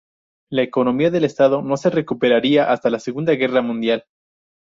La 0.49 0.63
economía 0.63 1.11
del 1.11 1.25
estado 1.25 1.61
no 1.61 1.77
se 1.77 1.91
recuperaría 1.91 2.71
hasta 2.73 2.89
la 2.89 2.97
Segunda 2.97 3.33
Guerra 3.33 3.61
Mundial. 3.61 4.05